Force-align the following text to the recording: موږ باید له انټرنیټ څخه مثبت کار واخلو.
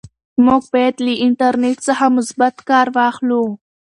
موږ 0.45 0.63
باید 0.73 0.95
له 1.05 1.13
انټرنیټ 1.25 1.77
څخه 1.87 2.05
مثبت 2.17 2.55
کار 2.69 2.87
واخلو. 2.97 3.43